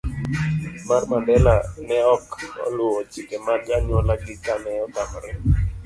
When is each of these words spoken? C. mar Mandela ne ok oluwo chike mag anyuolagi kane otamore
C. 0.83 0.83
mar 0.87 1.03
Mandela 1.09 1.55
ne 1.87 1.97
ok 2.15 2.29
oluwo 2.67 2.99
chike 3.11 3.35
mag 3.47 3.63
anyuolagi 3.77 4.33
kane 4.45 4.71
otamore 4.85 5.31